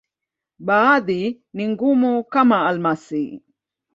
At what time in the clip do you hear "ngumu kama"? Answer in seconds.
1.67-2.57